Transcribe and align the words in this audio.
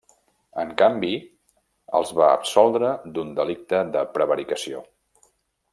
En 0.61 0.69
canvi, 0.81 1.11
els 1.99 2.13
va 2.21 2.31
absoldre 2.37 2.89
d'un 3.19 3.37
delicte 3.41 3.83
de 3.97 4.03
prevaricació. 4.17 4.83